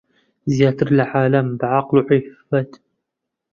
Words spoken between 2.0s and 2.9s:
و عیففەت